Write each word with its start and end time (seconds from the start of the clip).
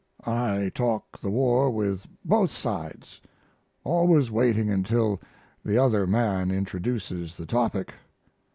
I 0.25 0.71
talk 0.73 1.19
the 1.21 1.29
war 1.29 1.69
with 1.69 2.07
both 2.25 2.49
sides 2.51 3.21
always 3.83 4.31
waiting 4.31 4.71
until 4.71 5.21
the 5.63 5.77
other 5.77 6.07
man 6.07 6.49
introduces 6.49 7.37
the 7.37 7.45
topic. 7.45 7.93